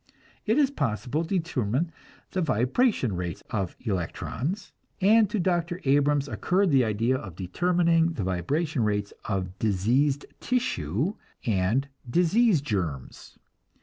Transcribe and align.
It 0.47 0.57
is 0.57 0.71
possible 0.71 1.23
to 1.25 1.37
determine 1.37 1.91
the 2.31 2.41
vibration 2.41 3.15
rates 3.15 3.43
of 3.51 3.75
electrons, 3.81 4.71
and 4.99 5.29
to 5.29 5.39
Dr. 5.39 5.79
Abrams 5.85 6.27
occurred 6.27 6.71
the 6.71 6.83
idea 6.83 7.17
of 7.17 7.35
determining 7.35 8.13
the 8.13 8.23
vibration 8.23 8.83
rates 8.83 9.13
of 9.25 9.59
diseased 9.59 10.25
tissue 10.39 11.13
and 11.45 11.87
disease 12.09 12.61
germs. 12.61 13.37